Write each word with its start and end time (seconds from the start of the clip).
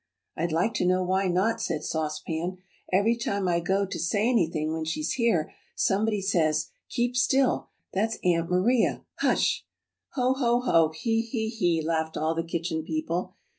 "I'd 0.35 0.51
like 0.51 0.73
to 0.77 0.85
know 0.87 1.03
why 1.03 1.27
not," 1.27 1.61
said 1.61 1.83
Sauce 1.83 2.19
Pan. 2.25 2.57
"Every 2.91 3.15
time 3.15 3.47
I 3.47 3.59
go 3.59 3.85
to 3.85 3.99
say 3.99 4.27
anything 4.27 4.73
when 4.73 4.83
she's 4.83 5.11
here, 5.11 5.53
somebody 5.75 6.23
says, 6.23 6.71
'Keep 6.89 7.15
still 7.15 7.69
that's 7.93 8.17
Aunt 8.23 8.49
Maria, 8.49 9.05
Hush!" 9.19 9.63
"Ho, 10.13 10.33
ho, 10.33 10.61
ho, 10.61 10.89
hee 10.89 11.21
hee 11.21 11.49
hee!" 11.49 11.83
laughed 11.85 12.17
all 12.17 12.33
the 12.33 12.41
Kitchen 12.43 12.81
People. 12.81 13.35